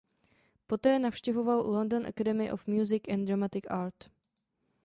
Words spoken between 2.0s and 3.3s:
Academy of Music and